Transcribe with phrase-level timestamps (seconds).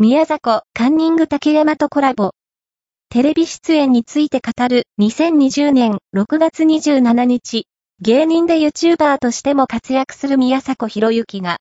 [0.00, 2.30] 宮迫、カンニング竹山とコラボ。
[3.10, 7.66] テレビ出演について語る2020年6月27日、
[8.00, 11.56] 芸人で YouTuber としても活躍する宮迫博之が、